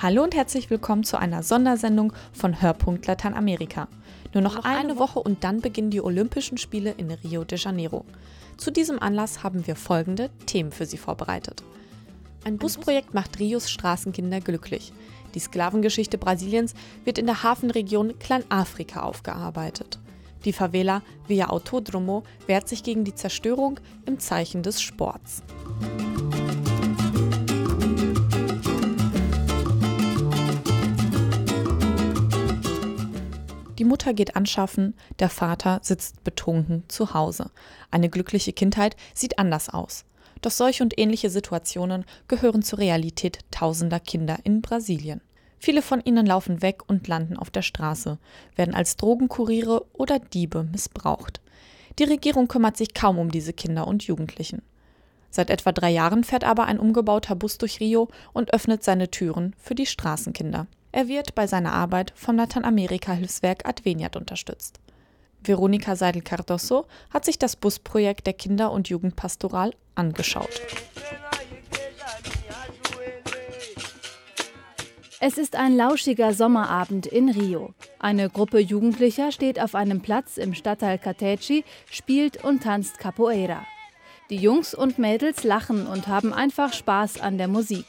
Hallo 0.00 0.22
und 0.22 0.36
herzlich 0.36 0.70
willkommen 0.70 1.02
zu 1.02 1.18
einer 1.18 1.42
Sondersendung 1.42 2.12
von 2.32 2.62
Hörpunkt 2.62 3.08
Lateinamerika. 3.08 3.88
Nur 4.32 4.44
noch, 4.44 4.54
noch 4.54 4.64
eine, 4.64 4.78
eine 4.78 4.98
Woche 5.00 5.18
und 5.18 5.42
dann 5.42 5.60
beginnen 5.60 5.90
die 5.90 6.00
Olympischen 6.00 6.56
Spiele 6.56 6.92
in 6.92 7.10
Rio 7.10 7.42
de 7.42 7.58
Janeiro. 7.58 8.04
Zu 8.58 8.70
diesem 8.70 9.02
Anlass 9.02 9.42
haben 9.42 9.66
wir 9.66 9.74
folgende 9.74 10.30
Themen 10.46 10.70
für 10.70 10.86
Sie 10.86 10.98
vorbereitet. 10.98 11.64
Ein 12.44 12.58
Busprojekt 12.58 13.12
macht 13.12 13.40
Rios 13.40 13.68
Straßenkinder 13.68 14.38
glücklich. 14.38 14.92
Die 15.34 15.40
Sklavengeschichte 15.40 16.16
Brasiliens 16.16 16.74
wird 17.04 17.18
in 17.18 17.26
der 17.26 17.42
Hafenregion 17.42 18.20
Kleinafrika 18.20 19.02
aufgearbeitet. 19.02 19.98
Die 20.44 20.52
Favela 20.52 21.02
Via 21.26 21.48
Autodromo 21.48 22.22
wehrt 22.46 22.68
sich 22.68 22.84
gegen 22.84 23.02
die 23.02 23.16
Zerstörung 23.16 23.80
im 24.06 24.20
Zeichen 24.20 24.62
des 24.62 24.80
Sports. 24.80 25.42
Die 33.78 33.84
Mutter 33.84 34.12
geht 34.12 34.34
anschaffen, 34.34 34.94
der 35.20 35.28
Vater 35.28 35.78
sitzt 35.82 36.24
betrunken 36.24 36.82
zu 36.88 37.14
Hause. 37.14 37.50
Eine 37.92 38.08
glückliche 38.08 38.52
Kindheit 38.52 38.96
sieht 39.14 39.38
anders 39.38 39.68
aus. 39.68 40.04
Doch 40.40 40.50
solche 40.50 40.82
und 40.82 40.98
ähnliche 40.98 41.30
Situationen 41.30 42.04
gehören 42.26 42.62
zur 42.62 42.80
Realität 42.80 43.38
tausender 43.52 44.00
Kinder 44.00 44.38
in 44.42 44.62
Brasilien. 44.62 45.20
Viele 45.60 45.82
von 45.82 46.00
ihnen 46.04 46.26
laufen 46.26 46.62
weg 46.62 46.82
und 46.88 47.08
landen 47.08 47.36
auf 47.36 47.50
der 47.50 47.62
Straße, 47.62 48.18
werden 48.56 48.74
als 48.74 48.96
Drogenkuriere 48.96 49.84
oder 49.92 50.18
Diebe 50.18 50.64
missbraucht. 50.64 51.40
Die 51.98 52.04
Regierung 52.04 52.46
kümmert 52.46 52.76
sich 52.76 52.94
kaum 52.94 53.18
um 53.18 53.30
diese 53.30 53.52
Kinder 53.52 53.86
und 53.86 54.04
Jugendlichen. 54.04 54.62
Seit 55.30 55.50
etwa 55.50 55.72
drei 55.72 55.90
Jahren 55.90 56.24
fährt 56.24 56.44
aber 56.44 56.66
ein 56.66 56.78
umgebauter 56.78 57.34
Bus 57.34 57.58
durch 57.58 57.80
Rio 57.80 58.08
und 58.32 58.52
öffnet 58.54 58.82
seine 58.82 59.10
Türen 59.10 59.54
für 59.58 59.74
die 59.74 59.86
Straßenkinder. 59.86 60.66
Er 60.90 61.08
wird 61.08 61.34
bei 61.34 61.46
seiner 61.46 61.72
Arbeit 61.72 62.12
vom 62.16 62.36
Lateinamerika-Hilfswerk 62.36 63.68
Adveniat 63.68 64.16
unterstützt. 64.16 64.80
Veronika 65.42 65.94
Seidel-Cardoso 65.96 66.86
hat 67.10 67.24
sich 67.24 67.38
das 67.38 67.56
Busprojekt 67.56 68.26
der 68.26 68.32
Kinder- 68.34 68.72
und 68.72 68.88
Jugendpastoral 68.88 69.72
angeschaut. 69.94 70.60
Es 75.20 75.36
ist 75.36 75.56
ein 75.56 75.76
lauschiger 75.76 76.32
Sommerabend 76.32 77.06
in 77.06 77.28
Rio. 77.28 77.74
Eine 77.98 78.30
Gruppe 78.30 78.60
Jugendlicher 78.60 79.32
steht 79.32 79.60
auf 79.60 79.74
einem 79.74 80.00
Platz 80.00 80.36
im 80.36 80.54
Stadtteil 80.54 80.96
Cateci, 80.98 81.64
spielt 81.90 82.44
und 82.44 82.62
tanzt 82.62 82.98
Capoeira. 82.98 83.66
Die 84.30 84.36
Jungs 84.36 84.74
und 84.74 84.98
Mädels 84.98 85.42
lachen 85.42 85.86
und 85.86 86.06
haben 86.06 86.32
einfach 86.32 86.72
Spaß 86.72 87.20
an 87.20 87.36
der 87.36 87.48
Musik. 87.48 87.86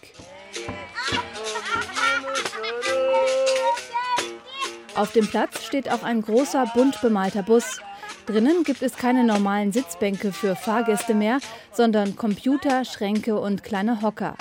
Auf 5.00 5.14
dem 5.14 5.28
Platz 5.28 5.64
steht 5.64 5.89
auch 5.89 6.03
ein 6.03 6.22
großer, 6.22 6.66
bunt 6.75 7.00
bemalter 7.02 7.42
Bus. 7.42 7.80
Drinnen 8.25 8.66
gibt 8.66 8.81
es 8.81 8.97
keine 8.97 9.23
normalen 9.23 9.72
Sitzbänke 9.72 10.33
für 10.33 10.58
Fahrgäste 10.58 11.14
mehr, 11.14 11.39
sondern 11.72 12.17
Computer, 12.17 12.83
Schränke 12.83 13.39
und 13.39 13.64
kleine 13.64 14.02
Hocker. 14.02 14.36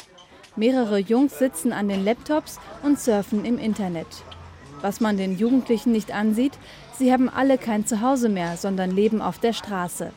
Mehrere 0.56 0.98
Jungs 0.98 1.38
sitzen 1.38 1.72
an 1.72 1.86
den 1.88 2.04
Laptops 2.04 2.58
und 2.82 2.98
surfen 2.98 3.44
im 3.44 3.56
Internet. 3.56 4.08
Was 4.80 4.98
man 4.98 5.16
den 5.16 5.38
Jugendlichen 5.38 5.92
nicht 5.92 6.12
ansieht, 6.12 6.58
sie 6.98 7.12
haben 7.12 7.28
alle 7.28 7.56
kein 7.56 7.86
Zuhause 7.86 8.28
mehr, 8.28 8.56
sondern 8.56 8.90
leben 8.90 9.22
auf 9.22 9.38
der 9.38 9.52
Straße. 9.52 10.10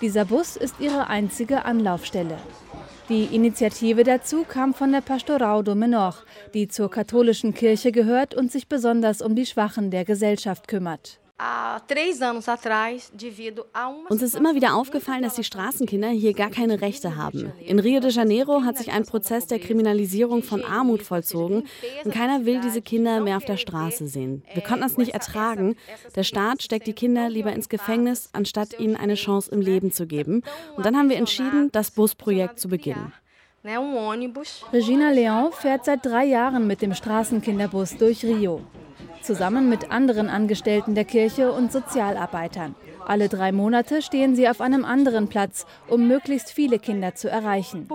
Dieser 0.00 0.26
Bus 0.26 0.54
ist 0.54 0.76
ihre 0.78 1.08
einzige 1.08 1.64
Anlaufstelle. 1.64 2.38
Die 3.08 3.24
Initiative 3.34 4.04
dazu 4.04 4.44
kam 4.44 4.74
von 4.74 4.92
der 4.92 5.00
Pastoral 5.00 5.64
do 5.64 5.74
Menor, 5.74 6.14
die 6.54 6.68
zur 6.68 6.90
katholischen 6.90 7.52
Kirche 7.52 7.90
gehört 7.90 8.34
und 8.34 8.52
sich 8.52 8.68
besonders 8.68 9.20
um 9.20 9.34
die 9.34 9.46
Schwachen 9.46 9.90
der 9.90 10.04
Gesellschaft 10.04 10.68
kümmert. 10.68 11.18
Uns 14.08 14.22
ist 14.22 14.36
immer 14.36 14.54
wieder 14.54 14.76
aufgefallen, 14.76 15.22
dass 15.22 15.34
die 15.34 15.42
Straßenkinder 15.42 16.10
hier 16.10 16.34
gar 16.34 16.50
keine 16.50 16.80
Rechte 16.80 17.16
haben. 17.16 17.52
In 17.66 17.80
Rio 17.80 17.98
de 17.98 18.10
Janeiro 18.10 18.62
hat 18.62 18.78
sich 18.78 18.92
ein 18.92 19.04
Prozess 19.04 19.46
der 19.48 19.58
Kriminalisierung 19.58 20.44
von 20.44 20.64
Armut 20.64 21.02
vollzogen 21.02 21.64
und 22.04 22.14
keiner 22.14 22.44
will 22.44 22.60
diese 22.60 22.80
Kinder 22.80 23.20
mehr 23.20 23.38
auf 23.38 23.44
der 23.44 23.56
Straße 23.56 24.06
sehen. 24.06 24.44
Wir 24.54 24.62
konnten 24.62 24.82
das 24.82 24.96
nicht 24.96 25.14
ertragen. 25.14 25.74
Der 26.14 26.22
Staat 26.22 26.62
steckt 26.62 26.86
die 26.86 26.92
Kinder 26.92 27.28
lieber 27.28 27.52
ins 27.52 27.68
Gefängnis, 27.68 28.28
anstatt 28.32 28.78
ihnen 28.78 28.94
eine 28.94 29.14
Chance 29.14 29.50
im 29.50 29.60
Leben 29.60 29.90
zu 29.90 30.06
geben. 30.06 30.42
Und 30.76 30.86
dann 30.86 30.96
haben 30.96 31.08
wir 31.08 31.16
entschieden, 31.16 31.70
das 31.72 31.90
Busprojekt 31.90 32.60
zu 32.60 32.68
beginnen. 32.68 33.12
Regina 34.72 35.10
Leon 35.10 35.52
fährt 35.52 35.84
seit 35.84 36.04
drei 36.04 36.24
Jahren 36.24 36.66
mit 36.66 36.82
dem 36.82 36.94
Straßenkinderbus 36.94 37.96
durch 37.96 38.24
Rio 38.24 38.60
zusammen 39.22 39.68
mit 39.68 39.90
anderen 39.90 40.28
Angestellten 40.28 40.94
der 40.94 41.04
Kirche 41.04 41.52
und 41.52 41.72
Sozialarbeitern. 41.72 42.74
Alle 43.06 43.28
drei 43.28 43.52
Monate 43.52 44.02
stehen 44.02 44.36
sie 44.36 44.48
auf 44.48 44.60
einem 44.60 44.84
anderen 44.84 45.28
Platz, 45.28 45.66
um 45.88 46.06
möglichst 46.06 46.50
viele 46.50 46.78
Kinder 46.78 47.14
zu 47.14 47.28
erreichen. 47.28 47.88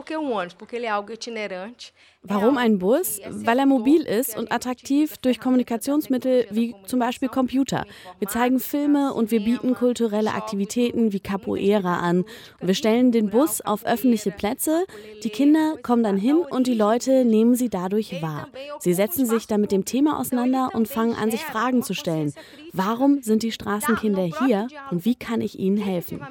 Warum 2.24 2.58
ein 2.58 2.78
Bus? 2.78 3.22
Weil 3.30 3.60
er 3.60 3.66
mobil 3.66 4.02
ist 4.02 4.38
und 4.38 4.52
attraktiv 4.52 5.18
durch 5.20 5.40
Kommunikationsmittel 5.40 6.48
wie 6.50 6.76
zum 6.86 7.00
Beispiel 7.00 7.30
Computer. 7.30 7.86
Wir 8.20 8.28
zeigen 8.28 8.60
Filme 8.60 9.14
und 9.14 9.32
wir 9.32 9.40
bieten 9.40 9.76
kulturelle 9.76 10.34
Aktivitäten 10.34 11.14
wie 11.14 11.22
Capoeira 11.22 12.00
an. 12.00 12.26
Und 12.60 12.68
wir 12.68 12.74
stellen 12.74 13.14
den 13.14 13.30
Bus 13.30 13.62
auf 13.62 13.86
öffentliche 13.86 14.32
Plätze. 14.32 14.86
Die 15.24 15.30
Kinder 15.30 15.76
kommen 15.82 16.04
dann 16.04 16.18
hin 16.18 16.38
und 16.50 16.68
die 16.68 16.74
Leute 16.74 17.24
nehmen 17.24 17.56
sie 17.56 17.70
dadurch 17.70 18.22
wahr. 18.22 18.50
Sie 18.80 18.94
setzen 18.94 19.26
sich 19.26 19.48
dann 19.48 19.62
mit 19.62 19.72
dem 19.72 19.86
Thema 19.86 20.20
auseinander 20.20 20.72
und 20.74 20.90
fangen 20.90 21.16
an, 21.18 21.32
sich 21.32 21.44
Fragen 21.44 21.84
zu 21.84 21.94
stellen. 21.94 22.34
Warum 22.74 23.22
sind 23.22 23.44
die 23.44 23.52
Straßenkinder 23.52 24.24
hier 24.46 24.68
und 24.92 25.06
wie 25.06 25.16
kann 25.16 25.42
ich 25.42 25.60
ihnen 25.60 25.78
helfen? 25.78 26.22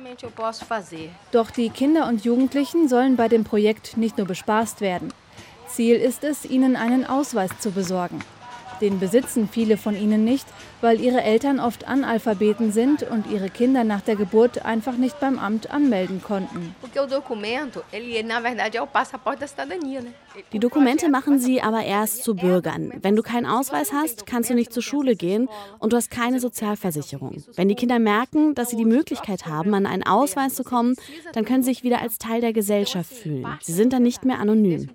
Doch 1.33 1.51
die 1.51 1.71
Kinder 1.71 2.09
und 2.09 2.25
Jugendlichen 2.25 2.89
sollen 2.89 3.17
bei 3.17 3.29
dem 3.29 3.45
Projekt 3.45 3.97
nicht 3.97 4.19
nur 4.19 4.27
bespaßt 4.27 4.81
werden. 4.81 5.13
Ziel 5.69 5.97
ist 5.97 6.25
es, 6.25 6.45
ihnen 6.45 6.77
einen 6.77 7.05
Ausweis 7.05 7.51
zu 7.59 7.71
besorgen. 7.71 8.21
Den 8.81 9.01
besitzen 9.01 9.49
viele 9.51 9.77
von 9.77 9.97
ihnen 9.97 10.25
nicht, 10.25 10.47
weil 10.81 11.01
ihre 11.01 11.23
Eltern 11.23 11.61
oft 11.61 11.87
Analphabeten 11.87 12.73
sind 12.73 13.03
und 13.03 13.31
ihre 13.31 13.49
Kinder 13.49 13.85
nach 13.85 14.03
der 14.03 14.17
Geburt 14.17 14.65
einfach 14.65 14.97
nicht 14.97 15.19
beim 15.21 15.39
Amt 15.39 15.71
anmelden 15.71 16.23
konnten. 16.23 16.75
Die 20.53 20.59
Dokumente 20.59 21.09
machen 21.09 21.39
sie 21.39 21.63
aber 21.63 21.85
erst 21.85 22.25
zu 22.25 22.35
Bürgern. 22.35 22.93
Wenn 23.01 23.17
du 23.17 23.23
keinen 23.23 23.47
Ausweis 23.47 23.93
hast, 23.93 24.27
kannst 24.27 24.51
du 24.51 24.55
nicht 24.55 24.73
zur 24.73 24.83
Schule 24.83 25.17
gehen 25.17 25.49
und 25.79 25.93
du 25.93 25.97
hast 25.97 26.11
keine 26.11 26.41
Sozialversicherung. 26.41 27.43
Wenn 27.55 27.69
die 27.69 27.75
Kinder 27.75 27.99
merken, 27.99 28.55
dass 28.55 28.71
sie 28.71 28.77
die 28.77 28.85
Möglichkeit 28.85 29.47
haben, 29.47 29.75
an 29.75 29.87
einen 29.87 30.03
Ausweis 30.03 30.55
zu 30.55 30.65
kommen, 30.65 30.97
dann 31.33 31.45
können 31.45 31.63
sie 31.63 31.71
sich 31.71 31.83
wieder 31.83 32.01
als 32.01 32.19
Teil 32.19 32.41
der 32.41 32.53
Gesellschaft 32.53 33.13
fühlen. 33.13 33.47
Sie 33.61 33.73
sind 33.73 33.93
dann 33.93 34.03
nicht 34.03 34.25
mehr 34.25 34.39
anonym. 34.39 34.89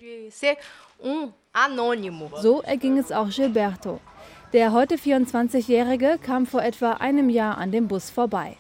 So 2.41 2.62
erging 2.62 2.97
es 2.97 3.12
auch 3.12 3.29
Gilberto. 3.29 4.00
Der 4.53 4.72
heute 4.72 4.95
24-Jährige 4.95 6.17
kam 6.22 6.45
vor 6.45 6.62
etwa 6.63 6.94
einem 6.94 7.29
Jahr 7.29 7.57
an 7.57 7.72
dem 7.72 7.88
Bus 7.89 8.09
vorbei. 8.09 8.56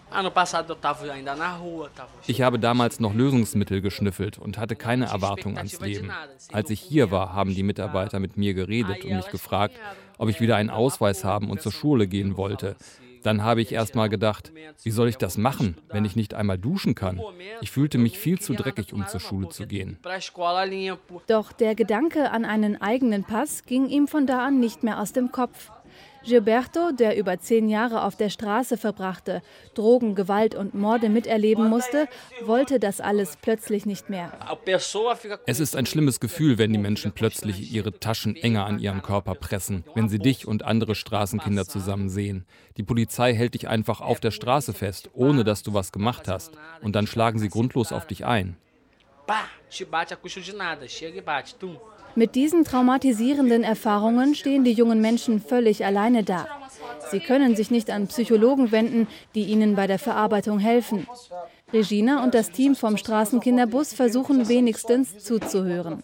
Ich 2.27 2.41
habe 2.41 2.59
damals 2.59 2.99
noch 2.99 3.13
Lösungsmittel 3.13 3.81
geschnüffelt 3.81 4.37
und 4.37 4.57
hatte 4.57 4.75
keine 4.75 5.05
Erwartung 5.05 5.57
ans 5.57 5.79
Leben. 5.79 6.11
Als 6.51 6.69
ich 6.69 6.81
hier 6.81 7.11
war, 7.11 7.33
haben 7.33 7.55
die 7.55 7.63
Mitarbeiter 7.63 8.19
mit 8.19 8.35
mir 8.35 8.53
geredet 8.53 9.05
und 9.05 9.15
mich 9.15 9.29
gefragt, 9.29 9.75
ob 10.17 10.27
ich 10.27 10.41
wieder 10.41 10.57
einen 10.57 10.69
Ausweis 10.69 11.23
haben 11.23 11.49
und 11.49 11.61
zur 11.61 11.71
Schule 11.71 12.07
gehen 12.07 12.35
wollte. 12.35 12.75
Dann 13.23 13.43
habe 13.43 13.61
ich 13.61 13.71
erst 13.71 13.95
mal 13.95 14.09
gedacht, 14.09 14.51
wie 14.83 14.91
soll 14.91 15.09
ich 15.09 15.17
das 15.17 15.37
machen, 15.37 15.77
wenn 15.89 16.05
ich 16.05 16.15
nicht 16.15 16.33
einmal 16.33 16.57
duschen 16.57 16.95
kann? 16.95 17.21
Ich 17.61 17.71
fühlte 17.71 17.97
mich 17.97 18.17
viel 18.17 18.39
zu 18.39 18.53
dreckig, 18.53 18.93
um 18.93 19.07
zur 19.07 19.19
Schule 19.19 19.49
zu 19.49 19.67
gehen. 19.67 19.97
Doch 21.27 21.51
der 21.51 21.75
Gedanke 21.75 22.31
an 22.31 22.45
einen 22.45 22.81
eigenen 22.81 23.23
Pass 23.23 23.65
ging 23.65 23.87
ihm 23.87 24.07
von 24.07 24.27
da 24.27 24.45
an 24.45 24.59
nicht 24.59 24.83
mehr 24.83 24.99
aus 24.99 25.13
dem 25.13 25.31
Kopf. 25.31 25.71
Gilberto, 26.23 26.91
der 26.91 27.17
über 27.17 27.39
zehn 27.39 27.67
Jahre 27.67 28.03
auf 28.03 28.15
der 28.15 28.29
Straße 28.29 28.77
verbrachte, 28.77 29.41
Drogen, 29.73 30.15
Gewalt 30.15 30.55
und 30.55 30.73
Morde 30.73 31.09
miterleben 31.09 31.67
musste, 31.69 32.07
wollte 32.43 32.79
das 32.79 33.01
alles 33.01 33.37
plötzlich 33.41 33.85
nicht 33.85 34.09
mehr. 34.09 34.31
Es 35.45 35.59
ist 35.59 35.75
ein 35.75 35.85
schlimmes 35.85 36.19
Gefühl, 36.19 36.57
wenn 36.57 36.71
die 36.71 36.79
Menschen 36.79 37.11
plötzlich 37.11 37.73
ihre 37.73 37.99
Taschen 37.99 38.35
enger 38.35 38.65
an 38.65 38.79
ihren 38.79 39.01
Körper 39.01 39.35
pressen, 39.35 39.83
wenn 39.95 40.09
sie 40.09 40.19
dich 40.19 40.47
und 40.47 40.63
andere 40.63 40.95
Straßenkinder 40.95 41.65
zusammen 41.65 42.09
sehen. 42.09 42.45
Die 42.77 42.83
Polizei 42.83 43.33
hält 43.33 43.55
dich 43.55 43.67
einfach 43.67 44.01
auf 44.01 44.19
der 44.19 44.31
Straße 44.31 44.73
fest, 44.73 45.09
ohne 45.13 45.43
dass 45.43 45.63
du 45.63 45.73
was 45.73 45.91
gemacht 45.91 46.27
hast, 46.27 46.53
und 46.81 46.95
dann 46.95 47.07
schlagen 47.07 47.39
sie 47.39 47.49
grundlos 47.49 47.91
auf 47.91 48.05
dich 48.05 48.25
ein. 48.25 48.57
Mit 52.15 52.35
diesen 52.35 52.63
traumatisierenden 52.65 53.63
Erfahrungen 53.63 54.35
stehen 54.35 54.63
die 54.63 54.73
jungen 54.73 55.01
Menschen 55.01 55.41
völlig 55.41 55.85
alleine 55.85 56.23
da. 56.23 56.45
Sie 57.09 57.19
können 57.19 57.55
sich 57.55 57.71
nicht 57.71 57.89
an 57.89 58.07
Psychologen 58.07 58.71
wenden, 58.71 59.07
die 59.35 59.43
ihnen 59.45 59.75
bei 59.75 59.87
der 59.87 59.99
Verarbeitung 59.99 60.59
helfen. 60.59 61.07
Regina 61.73 62.23
und 62.23 62.33
das 62.33 62.51
Team 62.51 62.75
vom 62.75 62.97
Straßenkinderbus 62.97 63.93
versuchen 63.93 64.49
wenigstens 64.49 65.19
zuzuhören. 65.19 66.03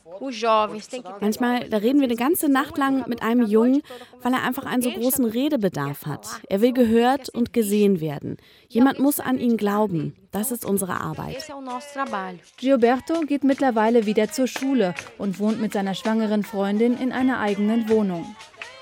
Manchmal, 1.22 1.70
da 1.70 1.78
reden 1.78 2.00
wir 2.00 2.08
eine 2.08 2.16
ganze 2.16 2.50
Nacht 2.50 2.78
lang 2.78 3.08
mit 3.08 3.22
einem 3.22 3.46
Jungen, 3.46 3.82
weil 4.22 4.34
er 4.34 4.44
einfach 4.44 4.66
einen 4.66 4.82
so 4.82 4.92
großen 4.92 5.26
Redebedarf 5.26 6.06
hat. 6.06 6.28
Er 6.50 6.62
will 6.62 6.74
gehört 6.74 7.30
und 7.30 7.54
gesehen 7.54 8.02
werden. 8.02 8.38
Jemand 8.68 9.00
muss 9.00 9.20
an 9.20 9.40
ihn 9.40 9.58
glauben. 9.58 10.16
Das 10.32 10.52
ist 10.52 10.66
unsere 10.66 11.00
Arbeit. 11.00 11.48
Gilberto 12.58 13.22
geht 13.22 13.44
mittlerweile 13.44 14.06
wieder 14.06 14.32
zur 14.32 14.48
Schule 14.48 14.94
und 15.18 15.40
wohnt 15.40 15.62
mit 15.62 15.74
seiner 15.74 15.96
schwangeren 15.96 16.44
Freundin 16.44 16.98
in 16.98 17.12
einer 17.12 17.40
eigenen 17.40 17.90
Wohnung. 17.90 18.36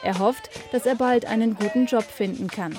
Er 0.03 0.19
hofft, 0.19 0.49
dass 0.71 0.85
er 0.85 0.95
bald 0.95 1.25
einen 1.25 1.55
guten 1.55 1.87
Job 1.87 2.03
finden 2.03 2.47
kann. 2.47 2.77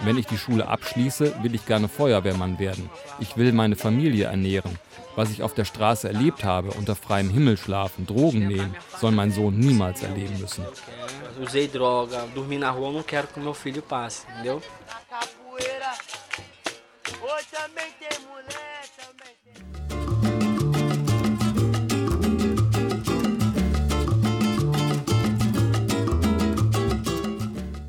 Wenn 0.00 0.18
ich 0.18 0.26
die 0.26 0.38
Schule 0.38 0.68
abschließe, 0.68 1.42
will 1.42 1.54
ich 1.54 1.66
gerne 1.66 1.88
Feuerwehrmann 1.88 2.58
werden. 2.58 2.90
Ich 3.20 3.36
will 3.36 3.52
meine 3.52 3.76
Familie 3.76 4.26
ernähren. 4.26 4.78
Was 5.16 5.30
ich 5.30 5.42
auf 5.42 5.54
der 5.54 5.64
Straße 5.64 6.08
erlebt 6.08 6.42
habe, 6.44 6.70
unter 6.72 6.96
freiem 6.96 7.30
Himmel 7.30 7.56
schlafen, 7.56 8.06
Drogen 8.06 8.48
nehmen, 8.48 8.74
soll 9.00 9.12
mein 9.12 9.30
Sohn 9.30 9.58
niemals 9.58 10.02
erleben 10.02 10.40
müssen. 10.40 10.64
Usei 11.40 11.68
droga, 11.72 12.26
dormir 12.34 12.58
na 12.58 12.70
rua, 12.70 12.92
não 12.92 13.02
quero 13.02 13.26
que 13.26 13.40
meu 13.40 13.54
filho 13.54 13.82
passe, 13.82 14.26
entendeu? 14.28 14.60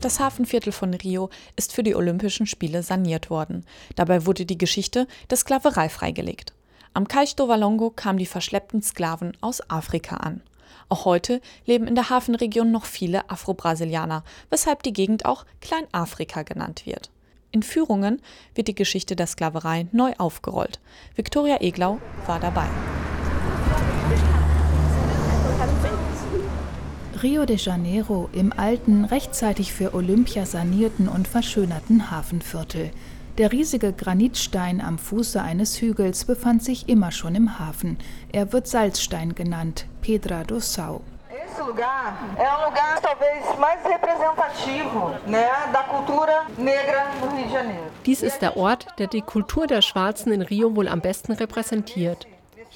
Das 0.06 0.20
Hafenviertel 0.20 0.72
von 0.72 0.94
Rio 0.94 1.32
ist 1.56 1.74
für 1.74 1.82
die 1.82 1.96
Olympischen 1.96 2.46
Spiele 2.46 2.84
saniert 2.84 3.32
worden. 3.32 3.66
Dabei 3.96 4.28
wurde 4.28 4.46
die 4.46 4.60
Geschichte 4.60 5.08
der 5.32 5.38
Sklaverei 5.38 5.90
freigelegt. 5.90 6.54
Am 6.94 7.08
Cais 7.08 7.36
do 7.36 7.48
Valongo 7.48 7.90
kamen 7.90 8.20
die 8.20 8.28
verschleppten 8.28 8.84
Sklaven 8.84 9.36
aus 9.42 9.68
Afrika 9.68 10.18
an. 10.18 10.44
Auch 10.90 11.06
heute 11.06 11.42
leben 11.66 11.88
in 11.88 11.96
der 11.96 12.12
Hafenregion 12.12 12.72
noch 12.72 12.86
viele 12.86 13.32
Afro-Brasilianer, 13.32 14.24
weshalb 14.52 14.84
die 14.84 14.94
Gegend 14.94 15.26
auch 15.26 15.44
Kleinafrika 15.60 16.44
genannt 16.44 16.86
wird. 16.86 17.10
In 17.50 17.64
Führungen 17.64 18.22
wird 18.54 18.68
die 18.68 18.76
Geschichte 18.76 19.16
der 19.16 19.26
Sklaverei 19.26 19.88
neu 19.92 20.14
aufgerollt. 20.20 20.80
Viktoria 21.16 21.62
Eglau 21.62 21.98
war 22.28 22.40
dabei. 22.40 22.68
Rio 27.26 27.44
de 27.44 27.56
Janeiro 27.56 28.30
im 28.34 28.54
alten, 28.56 29.04
rechtzeitig 29.04 29.74
für 29.74 29.96
Olympia 29.96 30.46
sanierten 30.46 31.08
und 31.08 31.28
verschönerten 31.28 32.12
Hafenviertel. 32.12 32.92
Der 33.40 33.52
riesige 33.52 33.94
Granitstein 33.94 34.80
am 34.80 35.00
Fuße 35.00 35.42
eines 35.42 35.82
Hügels 35.82 36.26
befand 36.26 36.64
sich 36.64 36.88
immer 36.88 37.12
schon 37.12 37.34
im 37.34 37.58
Hafen. 37.58 37.98
Er 38.32 38.54
wird 38.54 38.68
Salzstein 38.68 39.34
genannt, 39.34 39.88
Pedra 40.04 40.44
do 40.44 40.60
Sal. 40.60 41.00
Dies 48.06 48.22
ist 48.22 48.40
der 48.44 48.56
Ort, 48.56 48.86
der 49.00 49.08
die 49.08 49.22
Kultur 49.22 49.66
der 49.66 49.82
Schwarzen 49.82 50.32
in 50.32 50.44
Rio 50.44 50.76
wohl 50.76 50.88
am 50.88 51.02
besten 51.02 51.32
repräsentiert. 51.32 52.28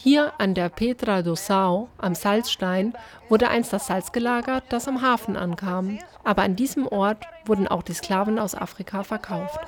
Hier 0.01 0.31
an 0.37 0.53
der 0.53 0.69
Pedra 0.69 1.23
do 1.23 1.35
Sal, 1.35 1.87
am 1.97 2.15
Salzstein, 2.15 2.93
wurde 3.27 3.49
einst 3.49 3.73
das 3.73 3.87
Salz 3.87 4.13
gelagert, 4.13 4.63
das 4.69 4.87
am 4.87 5.01
Hafen 5.01 5.35
ankam. 5.35 5.99
Aber 6.23 6.43
an 6.43 6.55
diesem 6.55 6.87
Ort 6.87 7.25
wurden 7.45 7.67
auch 7.67 7.83
die 7.83 7.91
Sklaven 7.91 8.39
aus 8.39 8.55
Afrika 8.55 9.03
verkauft. 9.03 9.59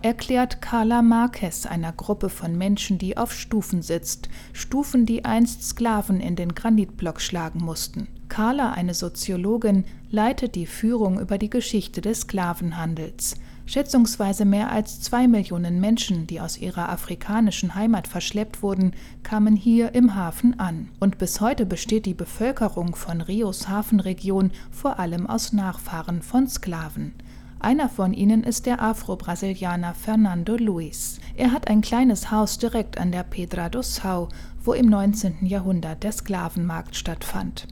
Erklärt 0.00 0.62
Carla 0.62 1.02
Marquez 1.02 1.66
einer 1.66 1.92
Gruppe 1.92 2.30
von 2.30 2.56
Menschen, 2.56 2.96
die 2.96 3.18
auf 3.18 3.34
Stufen 3.34 3.82
sitzt. 3.82 4.30
Stufen, 4.54 5.04
die 5.04 5.26
einst 5.26 5.68
Sklaven 5.68 6.20
in 6.20 6.34
den 6.34 6.54
Granitblock 6.54 7.20
schlagen 7.20 7.62
mussten. 7.62 8.08
Carla, 8.30 8.72
eine 8.72 8.94
Soziologin, 8.94 9.84
leitet 10.10 10.54
die 10.54 10.66
Führung 10.66 11.20
über 11.20 11.36
die 11.36 11.50
Geschichte 11.50 12.00
des 12.00 12.22
Sklavenhandels. 12.22 13.36
Schätzungsweise 13.68 14.46
mehr 14.46 14.72
als 14.72 15.02
zwei 15.02 15.28
Millionen 15.28 15.78
Menschen, 15.78 16.26
die 16.26 16.40
aus 16.40 16.56
ihrer 16.56 16.88
afrikanischen 16.88 17.74
Heimat 17.74 18.08
verschleppt 18.08 18.62
wurden, 18.62 18.92
kamen 19.22 19.56
hier 19.56 19.94
im 19.94 20.14
Hafen 20.14 20.58
an. 20.58 20.88
Und 21.00 21.18
bis 21.18 21.42
heute 21.42 21.66
besteht 21.66 22.06
die 22.06 22.14
Bevölkerung 22.14 22.96
von 22.96 23.20
Rios 23.20 23.68
Hafenregion 23.68 24.52
vor 24.70 24.98
allem 24.98 25.26
aus 25.26 25.52
Nachfahren 25.52 26.22
von 26.22 26.48
Sklaven. 26.48 27.12
Einer 27.60 27.90
von 27.90 28.14
ihnen 28.14 28.42
ist 28.42 28.64
der 28.64 28.80
Afro-Brasilianer 28.80 29.92
Fernando 29.92 30.56
Luis. 30.56 31.20
Er 31.36 31.52
hat 31.52 31.68
ein 31.68 31.82
kleines 31.82 32.30
Haus 32.30 32.56
direkt 32.56 32.96
an 32.96 33.12
der 33.12 33.22
Pedra 33.22 33.68
do 33.68 33.82
Sal, 33.82 34.28
wo 34.64 34.72
im 34.72 34.86
19. 34.86 35.44
Jahrhundert 35.44 36.04
der 36.04 36.12
Sklavenmarkt 36.12 36.96
stattfand. 36.96 37.68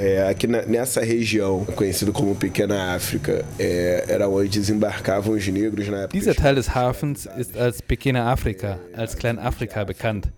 É, 0.00 0.28
aqui 0.28 0.46
na, 0.46 0.62
nessa 0.62 1.00
região, 1.00 1.64
conhecido 1.64 2.12
como 2.12 2.34
Pequena 2.36 2.94
África, 2.94 3.44
é, 3.58 4.04
era 4.08 4.28
onde 4.28 4.48
desembarcavam 4.48 5.34
os 5.34 5.46
negros 5.48 5.88
na 5.88 6.02
época. 6.02 6.12
Dieser 6.12 6.36
Teil 6.36 6.54
des 6.54 6.68
Hafens 6.68 7.26
ist 7.36 7.56
als 7.56 7.82
Pequena 7.82 8.30
Afrika, 8.30 8.78
als 8.94 9.16
Kleinafrika 9.16 9.82
bekannt. 9.82 10.30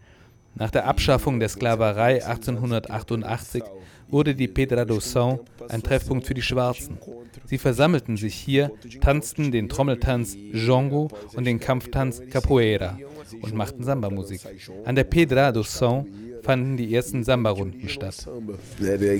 Nach 0.54 0.70
der 0.70 0.86
Abschaffung 0.86 1.38
der 1.38 1.50
Sklaverei 1.50 2.24
1888 2.24 3.62
wurde 4.08 4.34
die 4.34 4.48
Pedra 4.48 4.86
do 4.86 4.96
São 4.96 5.40
ein 5.68 5.82
Treffpunkt 5.82 6.26
für 6.26 6.34
die 6.34 6.42
Schwarzen. 6.42 6.98
Sie 7.44 7.58
versammelten 7.58 8.16
sich 8.16 8.34
hier, 8.34 8.72
tanzten 9.00 9.52
den 9.52 9.68
Trommeltanz 9.68 10.36
Jongo 10.52 11.08
und 11.34 11.44
den 11.44 11.60
Kampftanz 11.60 12.22
Capoeira 12.30 12.98
und 13.40 13.54
machten 13.54 13.84
Samba-Musik. 13.84 14.40
An 14.84 14.94
der 14.94 15.04
Pedra 15.04 15.52
do 15.52 15.60
São 15.62 16.04
fanden 16.42 16.76
die 16.76 16.94
ersten 16.94 17.24
Samba-Runden 17.24 17.88
statt. 17.88 18.26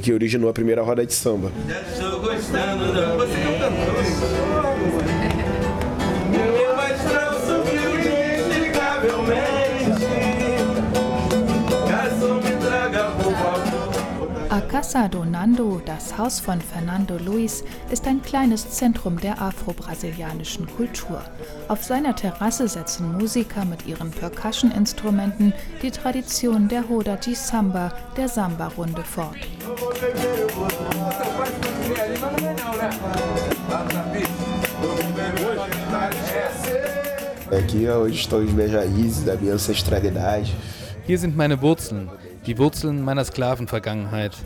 Que 0.03 0.13
originou 0.13 0.49
a 0.49 0.53
primeira 0.53 0.83
roda 0.83 1.05
de 1.05 1.13
samba. 1.13 1.51
A 14.51 14.61
Casa 14.61 15.07
do 15.09 15.25
Nando, 15.25 15.81
das 15.87 16.19
Haus 16.19 16.41
von 16.41 16.61
Fernando 16.61 17.17
Luis, 17.19 17.63
ist 17.93 18.05
ein 18.09 18.21
kleines 18.21 18.69
Zentrum 18.69 19.17
der 19.21 19.41
afro-brasilianischen 19.41 20.67
Kultur. 20.67 21.23
Auf 21.69 21.85
seiner 21.85 22.17
Terrasse 22.17 22.67
setzen 22.67 23.13
Musiker 23.17 23.65
mit 23.65 23.87
ihren 23.87 24.11
Percussion-Instrumenten 24.11 25.53
die 25.83 25.93
Tradition 25.93 26.67
der 26.67 26.83
Roda 26.83 27.15
de 27.15 27.35
Samba, 27.35 27.93
der 28.17 28.29
Samba-Runde 28.29 29.05
fort. 29.05 29.39
Aqui 37.53 37.87
é 37.87 37.97
onde 37.97 38.15
estão 38.15 38.41
as 38.41 38.51
minhas 38.51 38.73
raízes, 38.73 39.25
da 39.25 39.37
minha 39.37 39.55
ancestralidade. 39.55 40.53
Hier 41.07 41.19
sind 41.19 41.37
meine 41.37 41.61
Wurzeln, 41.61 42.09
die 42.47 42.59
Wurzeln 42.59 43.03
meiner 43.03 43.25
Sklavenvergangenheit. 43.25 44.37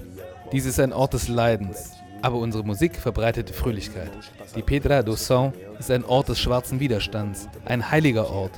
Dies 0.52 0.66
ist 0.66 0.80
ein 0.80 0.92
Ort 0.92 1.14
des 1.14 1.28
Leidens, 1.28 1.92
aber 2.22 2.36
unsere 2.36 2.64
Musik 2.64 2.96
verbreitet 2.96 3.50
Fröhlichkeit. 3.50 4.10
Die 4.56 4.62
Pedra 4.62 5.02
do 5.02 5.12
São 5.12 5.52
ist 5.78 5.90
ein 5.90 6.04
Ort 6.04 6.28
des 6.28 6.40
schwarzen 6.40 6.80
Widerstands, 6.80 7.48
ein 7.64 7.90
heiliger 7.90 8.30
Ort. 8.30 8.52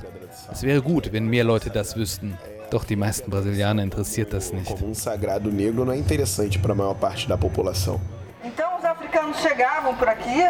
Es 0.51 0.63
wäre 0.63 0.81
gut, 0.81 1.11
wenn 1.11 1.27
mehr 1.27 1.43
Leute 1.43 1.69
das 1.69 1.95
wüssten. 1.95 2.37
Doch 2.69 2.83
die 2.83 2.95
meisten 2.95 3.31
Brasilianer 3.31 3.83
interessiert 3.83 4.33
das 4.33 4.51
nicht. 4.51 4.67
Como 4.67 4.87
um 4.87 4.93
sagrado 4.93 5.49
negro 5.49 5.85
não 5.85 5.93
é 5.93 5.97
interessante 5.97 6.59
para 6.59 6.73
a 6.73 6.75
maior 6.75 6.95
parte 6.95 7.27
da 7.27 7.37
população. 7.37 7.99
Então 8.43 8.77
os 8.77 8.83
africanos 8.83 9.37
chegavam 9.37 9.95
por 9.95 10.07
aqui 10.07 10.43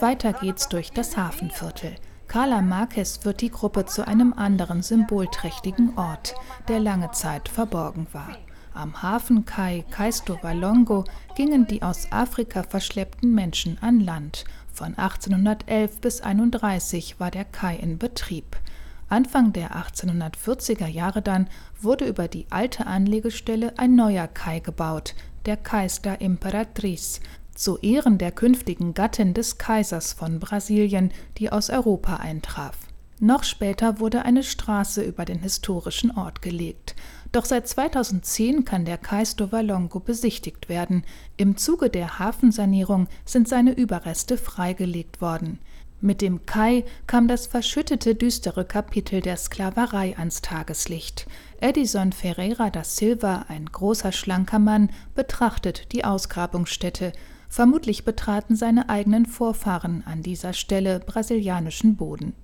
Weiter 0.00 0.34
geht's 0.40 0.66
durch 0.68 0.90
das 0.92 1.16
Hafenviertel. 1.16 1.94
Carla 2.28 2.60
Marquez 2.60 3.20
wird 3.24 3.40
die 3.40 3.50
Gruppe 3.50 3.86
zu 3.86 4.06
einem 4.06 4.32
anderen 4.32 4.82
symbolträchtigen 4.82 5.96
Ort, 5.96 6.34
der 6.68 6.80
lange 6.80 7.12
Zeit 7.12 7.48
verborgen 7.48 8.06
war. 8.12 8.36
Am 8.74 9.00
Hafenkai 9.00 9.84
Caisto 9.90 10.36
Valongo 10.42 11.04
gingen 11.34 11.66
die 11.66 11.82
aus 11.82 12.10
Afrika 12.10 12.62
verschleppten 12.62 13.34
Menschen 13.34 13.78
an 13.80 14.00
Land. 14.00 14.44
Von 14.72 14.98
1811 14.98 16.00
bis 16.00 16.20
31 16.20 17.18
war 17.18 17.30
der 17.30 17.46
Kai 17.46 17.76
in 17.76 17.96
Betrieb. 17.96 18.56
Anfang 19.08 19.52
der 19.52 19.76
1840er 19.76 20.88
Jahre 20.88 21.22
dann 21.22 21.48
wurde 21.80 22.06
über 22.06 22.26
die 22.26 22.46
alte 22.50 22.86
Anlegestelle 22.86 23.78
ein 23.78 23.94
neuer 23.94 24.26
Kai 24.26 24.58
gebaut, 24.58 25.14
der 25.46 25.56
Kais 25.56 26.02
da 26.02 26.12
Imperatriz, 26.14 27.20
zu 27.56 27.78
Ehren 27.78 28.18
der 28.18 28.32
künftigen 28.32 28.94
Gattin 28.94 29.34
des 29.34 29.58
Kaisers 29.58 30.12
von 30.12 30.38
Brasilien, 30.38 31.12
die 31.38 31.50
aus 31.50 31.70
Europa 31.70 32.16
eintraf. 32.16 32.76
Noch 33.18 33.44
später 33.44 33.98
wurde 33.98 34.26
eine 34.26 34.42
Straße 34.42 35.02
über 35.02 35.24
den 35.24 35.38
historischen 35.38 36.10
Ort 36.10 36.42
gelegt. 36.42 36.94
Doch 37.32 37.46
seit 37.46 37.66
2010 37.66 38.66
kann 38.66 38.84
der 38.84 38.98
Kais 38.98 39.36
do 39.36 39.50
Valongo 39.52 40.00
besichtigt 40.00 40.68
werden. 40.68 41.02
Im 41.38 41.56
Zuge 41.56 41.88
der 41.88 42.18
Hafensanierung 42.18 43.08
sind 43.24 43.48
seine 43.48 43.72
Überreste 43.72 44.36
freigelegt 44.36 45.22
worden. 45.22 45.60
Mit 46.02 46.20
dem 46.20 46.44
Kai 46.44 46.84
kam 47.06 47.26
das 47.26 47.46
verschüttete, 47.46 48.14
düstere 48.14 48.66
Kapitel 48.66 49.22
der 49.22 49.38
Sklaverei 49.38 50.16
ans 50.18 50.42
Tageslicht. 50.42 51.26
Edison 51.58 52.12
Ferreira 52.12 52.68
da 52.68 52.84
Silva, 52.84 53.46
ein 53.48 53.64
großer, 53.64 54.12
schlanker 54.12 54.58
Mann, 54.58 54.90
betrachtet 55.14 55.92
die 55.92 56.04
Ausgrabungsstätte. 56.04 57.12
Vermutlich 57.48 58.04
betraten 58.04 58.56
seine 58.56 58.88
eigenen 58.88 59.26
Vorfahren 59.26 60.02
an 60.06 60.22
dieser 60.22 60.52
Stelle 60.52 61.00
brasilianischen 61.00 61.96
Boden. 61.96 62.34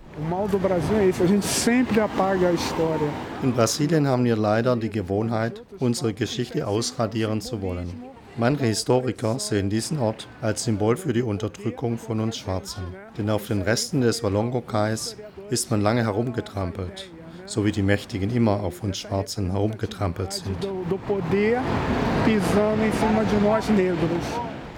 In 3.43 3.53
Brasilien 3.53 4.07
haben 4.07 4.25
wir 4.25 4.37
leider 4.37 4.77
die 4.77 4.91
Gewohnheit, 4.91 5.63
unsere 5.79 6.13
Geschichte 6.13 6.67
ausradieren 6.67 7.41
zu 7.41 7.63
wollen. 7.63 7.89
Manche 8.37 8.65
Historiker 8.65 9.39
sehen 9.39 9.69
diesen 9.69 9.99
Ort 9.99 10.27
als 10.41 10.65
Symbol 10.65 10.97
für 10.97 11.13
die 11.13 11.23
Unterdrückung 11.23 11.99
von 11.99 12.21
uns 12.21 12.39
Schwarzen. 12.39 12.83
Denn 13.19 13.29
auf 13.29 13.49
den 13.49 13.61
Resten 13.61 14.01
des 14.01 14.23
Walongo-Kais 14.23 15.17
ist 15.51 15.71
man 15.71 15.83
lange 15.83 16.03
herumgetrampelt, 16.03 17.11
so 17.45 17.67
wie 17.67 17.73
die 17.73 17.83
Mächtigen 17.83 18.31
immer 18.31 18.61
auf 18.61 18.83
uns 18.83 18.99
Schwarzen 18.99 19.51
herumgetrampelt 19.51 20.33
sind. 20.33 20.67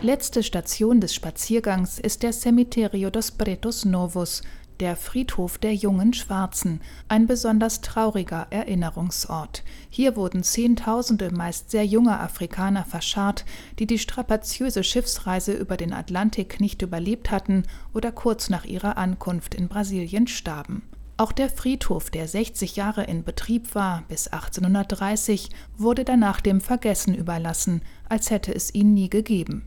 Letzte 0.04 0.42
Station 0.42 1.00
des 1.00 1.14
Spaziergangs 1.14 1.98
ist 1.98 2.22
der 2.22 2.34
Cemiterio 2.34 3.08
dos 3.08 3.30
Pretos 3.30 3.86
Novos, 3.86 4.42
der 4.78 4.96
Friedhof 4.96 5.56
der 5.56 5.74
jungen 5.74 6.12
Schwarzen, 6.12 6.82
ein 7.08 7.26
besonders 7.26 7.80
trauriger 7.80 8.48
Erinnerungsort. 8.50 9.64
Hier 9.88 10.14
wurden 10.14 10.42
Zehntausende 10.42 11.30
meist 11.30 11.70
sehr 11.70 11.86
junger 11.86 12.20
Afrikaner 12.20 12.84
verscharrt, 12.84 13.46
die 13.78 13.86
die 13.86 13.98
strapaziöse 13.98 14.84
Schiffsreise 14.84 15.54
über 15.54 15.78
den 15.78 15.94
Atlantik 15.94 16.60
nicht 16.60 16.82
überlebt 16.82 17.30
hatten 17.30 17.62
oder 17.94 18.12
kurz 18.12 18.50
nach 18.50 18.66
ihrer 18.66 18.98
Ankunft 18.98 19.54
in 19.54 19.68
Brasilien 19.68 20.26
starben. 20.26 20.82
Auch 21.16 21.30
der 21.30 21.48
Friedhof, 21.48 22.10
der 22.10 22.26
60 22.26 22.74
Jahre 22.74 23.04
in 23.04 23.22
Betrieb 23.22 23.76
war, 23.76 24.02
bis 24.08 24.26
1830, 24.26 25.48
wurde 25.78 26.04
danach 26.04 26.40
dem 26.40 26.60
Vergessen 26.60 27.14
überlassen, 27.14 27.82
als 28.08 28.30
hätte 28.30 28.54
es 28.54 28.74
ihn 28.74 28.94
nie 28.94 29.08
gegeben. 29.08 29.64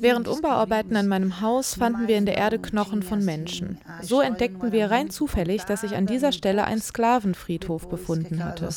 Während 0.00 0.28
Umbauarbeiten 0.28 0.96
an 0.96 1.08
meinem 1.08 1.40
Haus 1.40 1.74
fanden 1.74 2.08
wir 2.08 2.18
in 2.18 2.26
der 2.26 2.36
Erde 2.36 2.58
Knochen 2.58 3.02
von 3.02 3.24
Menschen. 3.24 3.78
So 4.02 4.20
entdeckten 4.20 4.72
wir 4.72 4.90
rein 4.90 5.10
zufällig, 5.10 5.64
dass 5.64 5.82
sich 5.82 5.94
an 5.94 6.06
dieser 6.06 6.32
Stelle 6.32 6.64
ein 6.64 6.80
Sklavenfriedhof 6.80 7.88
befunden 7.88 8.44
hatte. 8.44 8.68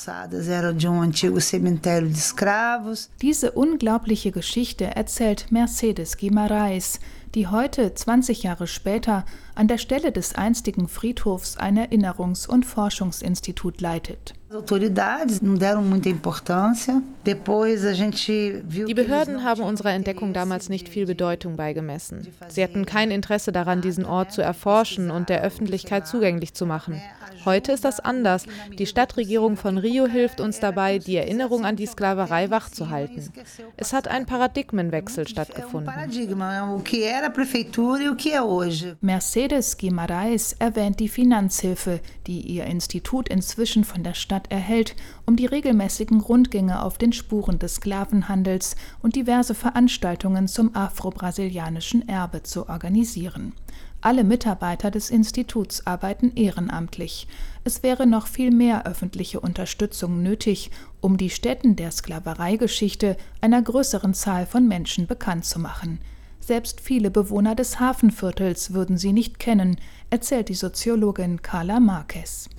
Diese 3.22 3.52
unglaubliche 3.52 4.32
Geschichte 4.32 4.86
erzählt 4.86 5.52
Mercedes 5.52 6.18
Guimarães, 6.18 7.00
die 7.36 7.48
heute, 7.48 7.94
20 7.94 8.44
Jahre 8.44 8.66
später, 8.66 9.26
an 9.54 9.68
der 9.68 9.78
Stelle 9.78 10.12
des 10.14 10.36
einstigen 10.36 10.88
Friedhofs 10.88 11.58
ein 11.58 11.78
Erinnerungs- 11.78 12.48
und 12.48 12.66
Forschungsinstitut 12.66 13.82
leitet. 13.82 14.34
Die 18.88 18.94
Behörden 18.94 19.44
haben 19.44 19.62
unserer 19.62 19.92
Entdeckung 19.92 20.34
damals 20.34 20.70
nicht 20.70 20.90
viel 20.90 21.06
Bedeutung 21.06 21.56
beigemessen. 21.56 22.28
Sie 22.48 22.64
hatten 22.64 22.86
kein 22.86 23.12
Interesse 23.12 23.52
daran, 23.52 23.82
diesen 23.82 24.06
Ort 24.06 24.32
zu 24.32 24.42
erforschen 24.42 25.12
und 25.12 25.30
der 25.30 25.42
Öffentlichkeit 25.42 26.08
zugänglich 26.08 26.54
zu 26.54 26.66
machen. 26.66 27.02
Heute 27.46 27.72
ist 27.72 27.86
das 27.86 28.00
anders. 28.00 28.46
Die 28.78 28.86
Stadtregierung 28.86 29.58
von 29.58 29.78
Rio 29.78 30.08
hilft 30.08 30.40
uns 30.42 30.60
dabei, 30.60 31.00
die 31.00 31.16
Erinnerung 31.16 31.66
an 31.66 31.76
die 31.76 31.86
Sklaverei 31.86 32.50
wachzuhalten. 32.50 33.32
Es 33.78 33.94
hat 33.94 34.08
ein 34.08 34.26
Paradigmenwechsel 34.26 35.28
stattgefunden. 35.28 35.94
Mercedes 39.02 39.80
Guimarães 39.80 40.56
erwähnt 40.60 41.00
die 41.00 41.10
Finanzhilfe, 41.10 42.00
die 42.28 42.42
ihr 42.42 42.66
Institut 42.66 43.30
inzwischen 43.30 43.84
von 43.84 44.04
der 44.04 44.14
Stadt 44.14 44.45
erhält, 44.52 44.96
um 45.26 45.36
die 45.36 45.46
regelmäßigen 45.46 46.22
Rundgänge 46.22 46.82
auf 46.82 46.98
den 46.98 47.14
Spuren 47.14 47.60
des 47.60 47.76
Sklavenhandels 47.76 48.76
und 49.02 49.16
diverse 49.16 49.56
Veranstaltungen 49.56 50.48
zum 50.48 50.76
afro-brasilianischen 50.76 52.08
Erbe 52.08 52.44
zu 52.44 52.70
organisieren. 52.70 53.54
Alle 54.02 54.24
Mitarbeiter 54.24 54.92
des 54.92 55.10
Instituts 55.10 55.88
arbeiten 55.88 56.32
ehrenamtlich. 56.36 57.28
Es 57.64 57.82
wäre 57.82 58.06
noch 58.06 58.28
viel 58.28 58.52
mehr 58.52 58.86
öffentliche 58.86 59.40
Unterstützung 59.40 60.22
nötig, 60.22 60.70
um 61.02 61.18
die 61.18 61.32
Stätten 61.32 61.76
der 61.76 61.90
Sklavereigeschichte 61.90 63.18
einer 63.42 63.62
größeren 63.62 64.14
Zahl 64.14 64.46
von 64.46 64.68
Menschen 64.68 65.08
bekannt 65.08 65.46
zu 65.46 65.60
machen. 65.60 66.00
Selbst 66.40 66.80
viele 66.80 67.10
Bewohner 67.10 67.56
des 67.56 67.80
Hafenviertels 67.80 68.74
würden 68.74 69.00
sie 69.00 69.14
nicht 69.14 69.40
kennen, 69.40 69.78
erzählt 70.10 70.50
die 70.50 70.54
Soziologin 70.56 71.42
Carla 71.42 71.80
Marques. 71.80 72.50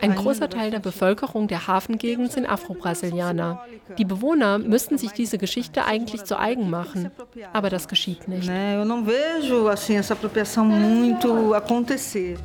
Ein 0.00 0.14
großer 0.14 0.48
Teil 0.50 0.70
der 0.70 0.80
Bevölkerung 0.80 1.48
der 1.48 1.66
Hafengegend 1.66 2.32
sind 2.32 2.46
Afro-Brasilianer. 2.46 3.64
Die 3.98 4.04
Bewohner 4.04 4.58
müssten 4.58 4.98
sich 4.98 5.12
diese 5.12 5.38
Geschichte 5.38 5.84
eigentlich 5.84 6.24
zu 6.24 6.38
eigen 6.38 6.70
machen, 6.70 7.10
aber 7.52 7.70
das 7.70 7.88
geschieht 7.88 8.28
nicht. 8.28 8.50
Eu 8.80 8.84
não 8.84 9.04
vejo 9.04 9.68
assim 9.68 9.96
essa 9.96 10.14
apropriação 10.14 10.64
muito 10.64 11.54
acontecer. 11.54 12.38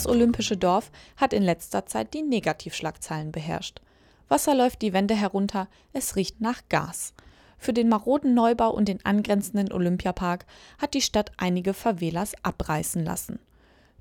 Das 0.00 0.08
olympische 0.08 0.56
Dorf 0.56 0.90
hat 1.18 1.34
in 1.34 1.42
letzter 1.42 1.84
Zeit 1.84 2.14
die 2.14 2.22
Negativschlagzeilen 2.22 3.32
beherrscht. 3.32 3.82
Wasser 4.28 4.54
läuft 4.54 4.80
die 4.80 4.94
Wände 4.94 5.14
herunter, 5.14 5.68
es 5.92 6.16
riecht 6.16 6.40
nach 6.40 6.62
Gas. 6.70 7.12
Für 7.58 7.74
den 7.74 7.90
maroden 7.90 8.32
Neubau 8.32 8.70
und 8.70 8.88
den 8.88 9.04
angrenzenden 9.04 9.70
Olympiapark 9.70 10.46
hat 10.78 10.94
die 10.94 11.02
Stadt 11.02 11.32
einige 11.36 11.74
Favelas 11.74 12.32
abreißen 12.42 13.04
lassen. 13.04 13.40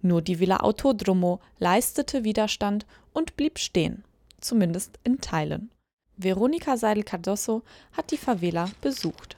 Nur 0.01 0.21
die 0.21 0.39
Villa 0.39 0.61
Autodromo 0.61 1.41
leistete 1.57 2.23
Widerstand 2.23 2.85
und 3.11 3.35
blieb 3.35 3.59
stehen, 3.59 4.05
zumindest 4.39 4.99
in 5.03 5.19
Teilen. 5.19 5.69
Veronika 6.15 6.77
Seidel-Cardoso 6.77 7.63
hat 7.91 8.11
die 8.11 8.17
Favela 8.17 8.69
besucht. 8.79 9.35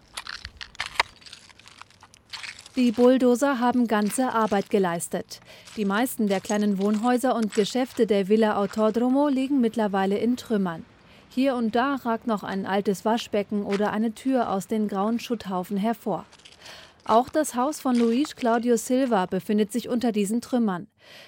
Die 2.78 2.94
Bulldozer 2.94 3.60
haben 3.60 3.86
ganze 3.86 4.32
Arbeit 4.32 4.70
geleistet. 4.70 5.42
Die 5.76 5.84
meisten 5.84 6.28
der 6.28 6.40
kleinen 6.40 6.82
Wohnhäuser 6.82 7.36
und 7.36 7.54
Geschäfte 7.54 8.08
der 8.08 8.30
Villa 8.30 8.56
Autodromo 8.56 9.28
liegen 9.28 9.60
mittlerweile 9.60 10.18
in 10.18 10.38
Trümmern. 10.38 10.86
Hier 11.28 11.56
und 11.56 11.76
da 11.76 11.96
ragt 11.96 12.28
noch 12.28 12.44
ein 12.44 12.66
altes 12.66 13.04
Waschbecken 13.04 13.64
oder 13.64 13.92
eine 13.92 14.14
Tür 14.14 14.50
aus 14.50 14.68
den 14.68 14.88
grauen 14.88 15.20
Schutthaufen 15.20 15.76
hervor. 15.76 16.26
Auch 17.04 17.28
das 17.28 17.56
Haus 17.56 17.82
von 17.82 17.98
Luis 17.98 18.38
Claudio 18.38 18.78
Silva 18.78 19.26
befindet 19.26 19.74
sich 19.74 19.90
unter 19.90 20.14
diesen 20.14 20.40
Trümmern. 20.40 20.88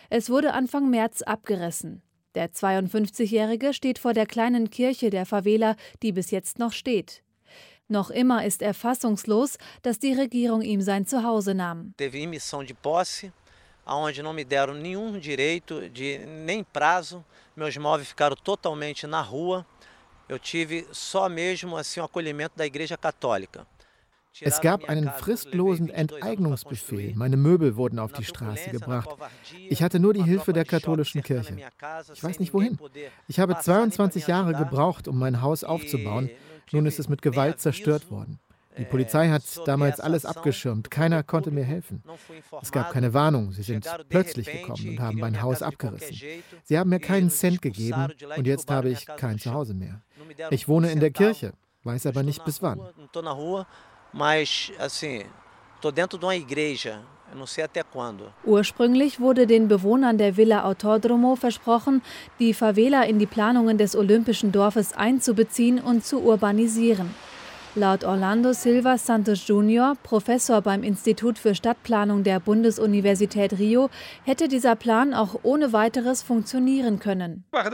Es 0.09 0.29
wurde 0.29 0.53
Anfang 0.53 0.89
März 0.89 1.23
abgerissen. 1.23 2.01
Der 2.35 2.53
52-Jährige 2.53 3.73
steht 3.73 3.99
vor 3.99 4.13
der 4.13 4.27
kleinen 4.27 4.69
Kirche 4.69 5.09
der 5.09 5.25
Favela, 5.25 5.75
die 6.03 6.13
bis 6.13 6.31
jetzt 6.31 6.57
noch 6.57 6.71
steht. 6.71 7.21
Noch 7.89 8.09
immer 8.09 8.45
ist 8.45 8.61
er 8.61 8.73
fassungslos, 8.73 9.57
dass 9.81 9.99
die 9.99 10.13
Regierung 10.13 10.61
ihm 10.61 10.81
sein 10.81 11.05
Zuhause 11.05 11.53
nahm. 11.53 11.93
Teve 11.97 12.21
emissão 12.21 12.63
de 12.63 12.73
posse, 12.73 13.31
aonde 13.85 14.23
não 14.23 14.33
me 14.33 14.45
deram 14.45 14.73
nenhum 14.73 15.19
direito 15.19 15.89
de 15.89 16.19
nem 16.19 16.63
prazo. 16.63 17.23
Meus 17.55 17.77
móveis 17.77 18.07
ficaram 18.07 18.35
totalmente 18.35 19.05
na 19.05 19.21
rua. 19.21 19.65
Eu 20.29 20.39
tive 20.39 20.87
só 20.91 21.27
mesmo 21.27 21.75
assim 21.77 21.99
o 21.99 22.05
acolhimento 22.05 22.53
da 22.55 22.65
Igreja 22.65 22.97
Católica. 22.97 23.67
Es 24.41 24.61
gab 24.61 24.85
einen 24.89 25.09
fristlosen 25.11 25.89
Enteignungsbefehl. 25.89 27.13
Meine 27.15 27.37
Möbel 27.37 27.75
wurden 27.75 27.99
auf 27.99 28.13
die 28.13 28.23
Straße 28.23 28.71
gebracht. 28.71 29.09
Ich 29.69 29.83
hatte 29.83 29.99
nur 29.99 30.13
die 30.13 30.23
Hilfe 30.23 30.53
der 30.53 30.65
katholischen 30.65 31.21
Kirche. 31.21 31.55
Ich 32.13 32.23
weiß 32.23 32.39
nicht 32.39 32.51
wohin. 32.51 32.79
Ich 33.27 33.39
habe 33.39 33.55
22 33.59 34.25
Jahre 34.25 34.53
gebraucht, 34.53 35.07
um 35.07 35.19
mein 35.19 35.41
Haus 35.41 35.63
aufzubauen. 35.63 36.31
Nun 36.71 36.85
ist 36.85 36.99
es 36.99 37.09
mit 37.09 37.21
Gewalt 37.21 37.59
zerstört 37.59 38.09
worden. 38.11 38.39
Die 38.77 38.85
Polizei 38.85 39.29
hat 39.29 39.43
damals 39.65 39.99
alles 39.99 40.25
abgeschirmt. 40.25 40.89
Keiner 40.89 41.21
konnte 41.21 41.51
mir 41.51 41.63
helfen. 41.63 42.01
Es 42.61 42.71
gab 42.71 42.91
keine 42.91 43.13
Warnung. 43.13 43.51
Sie 43.51 43.61
sind 43.61 43.87
plötzlich 44.09 44.51
gekommen 44.51 44.89
und 44.89 44.99
haben 44.99 45.19
mein 45.19 45.41
Haus 45.43 45.61
abgerissen. 45.61 46.17
Sie 46.63 46.79
haben 46.79 46.89
mir 46.89 46.99
keinen 46.99 47.29
Cent 47.29 47.61
gegeben 47.61 48.07
und 48.35 48.47
jetzt 48.47 48.71
habe 48.71 48.89
ich 48.89 49.05
kein 49.05 49.37
Zuhause 49.37 49.75
mehr. 49.75 50.01
Ich 50.49 50.67
wohne 50.67 50.91
in 50.91 50.99
der 50.99 51.11
Kirche, 51.11 51.53
weiß 51.83 52.07
aber 52.07 52.23
nicht 52.23 52.43
bis 52.45 52.61
wann. 52.61 52.81
Mas, 54.15 54.71
assim, 54.77 55.25
Estou 55.83 55.91
dentro 55.91 56.17
de 56.17 56.25
uma 56.25 56.33
igreja. 56.33 57.01
Ursprünglich 58.43 59.19
wurde 59.19 59.47
den 59.47 59.67
Bewohnern 59.67 60.17
der 60.17 60.37
Villa 60.37 60.65
Autodromo 60.65 61.35
versprochen, 61.35 62.01
die 62.39 62.53
Favela 62.53 63.03
in 63.03 63.19
die 63.19 63.25
Planungen 63.25 63.77
des 63.77 63.95
Olympischen 63.95 64.51
Dorfes 64.51 64.93
einzubeziehen 64.93 65.79
und 65.79 66.05
zu 66.05 66.21
urbanisieren. 66.21 67.13
Laut 67.75 68.03
Orlando 68.03 68.53
Silva 68.53 68.99
Santos 68.99 69.47
Jr., 69.47 69.97
Professor 70.03 70.61
beim 70.61 70.83
Institut 70.83 71.39
für 71.39 71.55
Stadtplanung 71.55 72.23
der 72.23 72.39
Bundesuniversität 72.39 73.57
Rio, 73.57 73.89
hätte 74.25 74.47
dieser 74.47 74.75
Plan 74.75 75.15
auch 75.15 75.39
ohne 75.41 75.73
weiteres 75.73 76.21
funktionieren 76.21 76.99
können. 76.99 77.45
Barra 77.49 77.69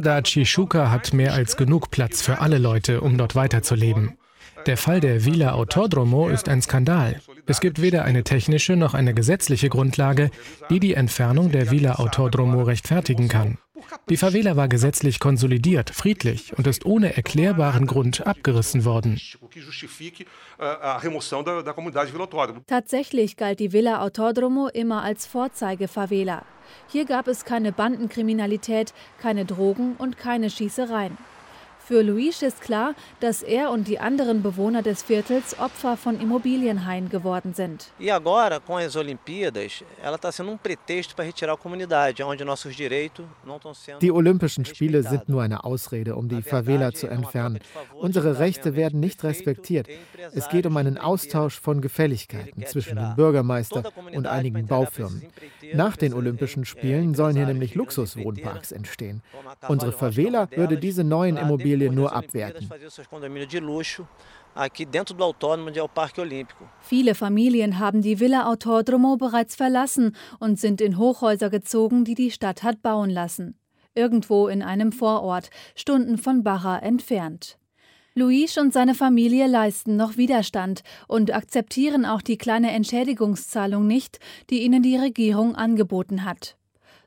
da 0.00 0.20
Tijuca 0.20 0.90
hat 0.90 1.14
mehr 1.14 1.32
als 1.32 1.56
genug 1.56 1.90
Platz 1.90 2.20
für 2.20 2.38
alle 2.40 2.58
Leute, 2.58 3.00
um 3.00 3.16
dort 3.16 3.34
weiterzuleben. 3.34 4.18
Der 4.66 4.76
Fall 4.76 5.00
der 5.00 5.24
Villa 5.24 5.52
Autodromo 5.52 6.28
ist 6.28 6.48
ein 6.48 6.62
Skandal. 6.62 7.20
Es 7.46 7.60
gibt 7.60 7.80
weder 7.80 8.04
eine 8.04 8.24
technische 8.24 8.76
noch 8.76 8.94
eine 8.94 9.14
gesetzliche 9.14 9.68
Grundlage, 9.68 10.30
die 10.68 10.80
die 10.80 10.94
Entfernung 10.94 11.50
der 11.50 11.70
Villa 11.70 11.94
Autodromo 11.96 12.62
rechtfertigen 12.62 13.28
kann. 13.28 13.58
Die 14.08 14.16
Favela 14.16 14.56
war 14.56 14.68
gesetzlich 14.68 15.20
konsolidiert, 15.20 15.90
friedlich 15.90 16.56
und 16.56 16.66
ist 16.66 16.84
ohne 16.84 17.16
erklärbaren 17.16 17.86
Grund 17.86 18.26
abgerissen 18.26 18.84
worden. 18.84 19.20
Tatsächlich 22.66 23.36
galt 23.36 23.60
die 23.60 23.72
Villa 23.72 24.02
Autodromo 24.02 24.68
immer 24.68 25.02
als 25.02 25.26
Vorzeige-Favela. 25.26 26.42
Hier 26.88 27.04
gab 27.04 27.26
es 27.26 27.44
keine 27.44 27.72
Bandenkriminalität, 27.72 28.92
keine 29.20 29.44
Drogen 29.44 29.94
und 29.96 30.18
keine 30.18 30.50
Schießereien. 30.50 31.16
Für 31.90 32.02
Luis 32.02 32.40
ist 32.42 32.60
klar, 32.60 32.94
dass 33.18 33.42
er 33.42 33.72
und 33.72 33.88
die 33.88 33.98
anderen 33.98 34.42
Bewohner 34.42 34.80
des 34.80 35.02
Viertels 35.02 35.58
Opfer 35.58 35.96
von 35.96 36.20
Immobilienhaien 36.20 37.08
geworden 37.08 37.52
sind. 37.52 37.90
E 37.98 38.08
agora, 38.12 38.60
com 38.60 38.76
as 38.76 38.94
Olimpíadas, 38.94 39.82
ela 40.00 40.14
está 40.14 40.30
sendo 40.30 40.52
um 40.52 40.56
pretexto 40.56 41.16
para 41.16 41.24
retirar 41.24 41.54
a 41.54 41.56
comunidade, 41.56 42.22
onde 42.22 42.44
nossos 42.44 42.76
direitos 42.76 43.26
não 43.44 43.56
estão 43.56 43.74
sendo 43.74 43.98
Die 43.98 44.12
Olympischen 44.12 44.64
Spiele 44.64 45.02
sind 45.02 45.28
nur 45.28 45.42
eine 45.42 45.64
Ausrede, 45.64 46.14
um 46.14 46.28
die 46.28 46.42
Favela 46.42 46.92
zu 46.92 47.08
entfernen. 47.08 47.58
Unsere 47.94 48.38
Rechte 48.38 48.76
werden 48.76 49.00
nicht 49.00 49.24
respektiert. 49.24 49.88
Es 50.32 50.48
geht 50.48 50.66
um 50.66 50.76
einen 50.76 50.96
Austausch 50.96 51.58
von 51.58 51.80
Gefälligkeiten 51.80 52.64
zwischen 52.66 52.98
dem 52.98 53.16
Bürgermeister 53.16 53.82
und 54.14 54.28
einigen 54.28 54.68
Baufirmen. 54.68 55.24
Nach 55.74 55.96
den 55.96 56.14
Olympischen 56.14 56.64
Spielen 56.64 57.14
sollen 57.14 57.34
hier 57.34 57.46
nämlich 57.46 57.74
Luxuswohnparks 57.74 58.70
entstehen. 58.70 59.24
Unsere 59.66 59.90
Favela 59.90 60.48
würde 60.54 60.76
diese 60.76 61.02
neuen 61.02 61.36
Immobilien 61.36 61.79
Immobilien 61.86 61.94
nur 61.94 62.12
abwerten. 62.12 62.68
Viele 66.80 67.14
Familien 67.14 67.78
haben 67.78 68.02
die 68.02 68.20
Villa 68.20 68.46
Autodromo 68.46 69.16
bereits 69.16 69.56
verlassen 69.56 70.16
und 70.38 70.58
sind 70.58 70.80
in 70.80 70.98
Hochhäuser 70.98 71.50
gezogen, 71.50 72.04
die 72.04 72.14
die 72.14 72.30
Stadt 72.30 72.62
hat 72.62 72.82
bauen 72.82 73.10
lassen. 73.10 73.56
Irgendwo 73.94 74.48
in 74.48 74.62
einem 74.62 74.92
Vorort, 74.92 75.50
Stunden 75.74 76.16
von 76.18 76.42
Barra 76.42 76.78
entfernt. 76.78 77.58
Luis 78.14 78.58
und 78.58 78.72
seine 78.72 78.94
Familie 78.94 79.46
leisten 79.46 79.96
noch 79.96 80.16
Widerstand 80.16 80.82
und 81.06 81.32
akzeptieren 81.32 82.04
auch 82.04 82.22
die 82.22 82.38
kleine 82.38 82.72
Entschädigungszahlung 82.72 83.86
nicht, 83.86 84.18
die 84.50 84.62
ihnen 84.62 84.82
die 84.82 84.96
Regierung 84.96 85.54
angeboten 85.54 86.24
hat. 86.24 86.56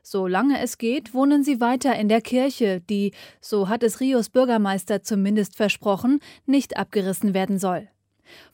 Solange 0.06 0.60
es 0.60 0.76
geht, 0.76 1.14
wohnen 1.14 1.42
sie 1.42 1.62
weiter 1.62 1.96
in 1.96 2.10
der 2.10 2.20
Kirche, 2.20 2.82
die, 2.90 3.12
so 3.40 3.70
hat 3.70 3.82
es 3.82 4.00
Rios 4.00 4.28
Bürgermeister 4.28 5.02
zumindest 5.02 5.56
versprochen, 5.56 6.20
nicht 6.44 6.76
abgerissen 6.76 7.32
werden 7.32 7.58
soll. 7.58 7.88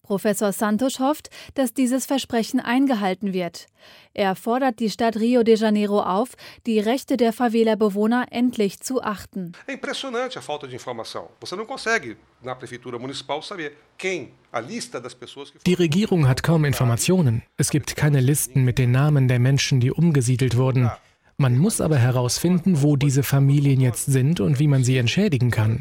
Professor 0.05 0.53
Santos 0.53 1.01
hofft, 1.01 1.29
dass 1.55 1.75
dieses 1.75 2.07
Versprechen 2.07 2.61
eingehalten 2.61 3.33
wird. 3.33 3.67
Er 4.15 4.37
fordert 4.37 4.79
die 4.79 4.91
Stadt 4.91 5.17
Rio 5.17 5.43
de 5.43 5.57
Janeiro 5.57 6.03
auf, 6.03 6.37
die 6.67 6.79
Rechte 6.79 7.17
der 7.17 7.33
Favela-Bewohner 7.33 8.27
endlich 8.31 8.79
zu 8.79 9.03
achten. 9.03 9.53
É 9.67 9.73
impressionante 9.73 10.39
a 10.39 10.43
falta 10.43 10.69
de 10.69 10.75
informação. 10.77 11.29
Você 11.41 11.57
não 11.57 11.67
consegue 11.67 12.17
na 12.43 12.55
prefeitura 12.55 12.97
municipal 12.97 13.43
saber 13.43 13.73
quem 13.99 14.33
a 14.53 14.61
lista 14.61 15.01
das 15.01 15.15
pessoas 15.15 15.51
que 15.51 15.59
Die 15.67 15.75
Regierung 15.75 16.29
hat 16.29 16.45
kaum 16.45 16.65
Informationen. 16.65 17.43
Es 17.57 17.71
gibt 17.71 17.97
keine 17.97 18.21
Listen 18.21 18.65
mit 18.65 18.79
den 18.79 18.93
Namen 18.93 19.27
der 19.27 19.41
Menschen, 19.41 19.81
die 19.81 19.91
umgesiedelt 19.91 20.57
wurden. 20.57 20.91
Man 21.41 21.57
muss 21.57 21.81
aber 21.81 21.97
herausfinden, 21.97 22.83
wo 22.83 22.97
diese 22.97 23.23
Familien 23.23 23.81
jetzt 23.81 24.05
sind 24.05 24.41
und 24.41 24.59
wie 24.59 24.69
man 24.69 24.85
sie 24.85 24.99
entschädigen 24.99 25.51
kann. 25.51 25.81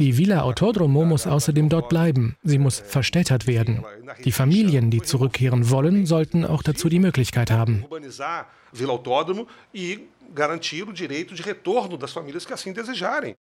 Die 0.00 0.18
Villa 0.18 0.42
Autodromo 0.42 1.04
muss 1.04 1.28
außerdem 1.28 1.68
dort 1.68 1.88
bleiben. 1.88 2.34
Sie 2.42 2.58
muss 2.58 2.80
verstädtert 2.80 3.46
werden. 3.46 3.84
Die 4.24 4.32
Familien, 4.32 4.90
die 4.90 5.00
zurückkehren 5.00 5.70
wollen, 5.70 6.06
sollten 6.06 6.44
auch 6.44 6.64
dazu 6.64 6.88
die 6.88 6.98
Möglichkeit 6.98 7.52
haben. 7.52 7.84
E 9.72 9.98
garantir 10.32 10.88
o 10.88 10.92
direito 10.92 11.34
de 11.34 11.42
retorno 11.42 11.96
das 11.96 12.12
famílias 12.12 12.44
que 12.46 12.54
assim 12.54 12.72
desejarem. 12.72 13.34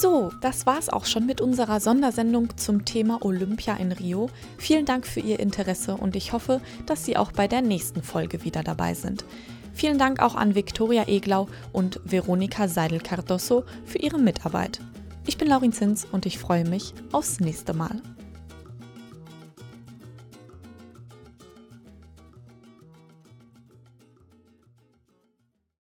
So, 0.00 0.32
das 0.40 0.64
war's 0.64 0.88
auch 0.88 1.04
schon 1.04 1.26
mit 1.26 1.42
unserer 1.42 1.78
Sondersendung 1.78 2.56
zum 2.56 2.86
Thema 2.86 3.22
Olympia 3.22 3.76
in 3.76 3.92
Rio. 3.92 4.30
Vielen 4.56 4.86
Dank 4.86 5.06
für 5.06 5.20
Ihr 5.20 5.38
Interesse 5.40 5.94
und 5.94 6.16
ich 6.16 6.32
hoffe, 6.32 6.62
dass 6.86 7.04
Sie 7.04 7.18
auch 7.18 7.32
bei 7.32 7.46
der 7.46 7.60
nächsten 7.60 8.02
Folge 8.02 8.42
wieder 8.42 8.62
dabei 8.62 8.94
sind. 8.94 9.26
Vielen 9.74 9.98
Dank 9.98 10.22
auch 10.22 10.36
an 10.36 10.54
Viktoria 10.54 11.06
Eglau 11.06 11.48
und 11.74 12.00
Veronika 12.06 12.66
Seidel-Cardoso 12.66 13.64
für 13.84 13.98
ihre 13.98 14.18
Mitarbeit. 14.18 14.80
Ich 15.26 15.36
bin 15.36 15.48
Laurin 15.48 15.74
Zins 15.74 16.06
und 16.10 16.24
ich 16.24 16.38
freue 16.38 16.66
mich 16.66 16.94
aufs 17.12 17.38
nächste 17.38 17.74
Mal. 17.74 18.00